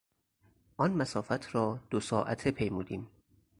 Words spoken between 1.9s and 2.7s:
ساعته